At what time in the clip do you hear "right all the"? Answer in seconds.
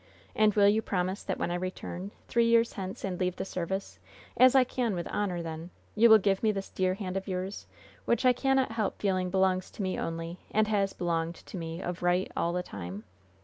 12.01-12.63